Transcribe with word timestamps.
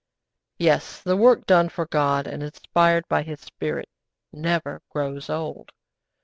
Yes, 0.57 0.99
the 1.03 1.15
work 1.15 1.45
done 1.45 1.69
for 1.69 1.85
God 1.85 2.25
and 2.25 2.41
inspired 2.41 3.07
by 3.07 3.21
His 3.21 3.39
Spirit 3.39 3.87
never 4.33 4.81
grows 4.89 5.29
old. 5.29 5.71